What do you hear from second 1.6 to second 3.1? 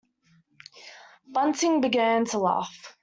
began to laugh.